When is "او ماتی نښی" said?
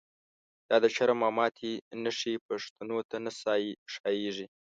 1.27-2.33